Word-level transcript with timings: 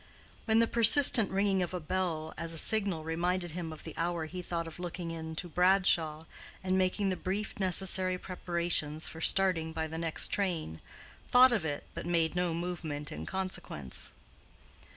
When 0.45 0.57
the 0.57 0.65
persistent 0.65 1.29
ringing 1.29 1.61
of 1.61 1.75
a 1.75 1.79
bell 1.79 2.33
as 2.35 2.53
a 2.55 2.57
signal 2.57 3.03
reminded 3.03 3.51
him 3.51 3.71
of 3.71 3.83
the 3.83 3.93
hour 3.97 4.25
he 4.25 4.41
thought 4.41 4.65
of 4.65 4.79
looking 4.79 5.11
into 5.11 5.47
Bradshaw, 5.47 6.25
and 6.63 6.75
making 6.75 7.09
the 7.09 7.15
brief 7.15 7.59
necessary 7.59 8.17
preparations 8.17 9.07
for 9.07 9.21
starting 9.21 9.73
by 9.73 9.85
the 9.85 9.99
next 9.99 10.29
train—thought 10.31 11.51
of 11.51 11.65
it, 11.65 11.83
but 11.93 12.07
made 12.07 12.35
no 12.35 12.51
movement 12.51 13.11
in 13.11 13.27
consequence. 13.27 14.11